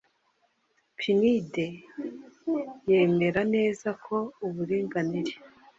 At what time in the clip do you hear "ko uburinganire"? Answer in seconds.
4.05-5.33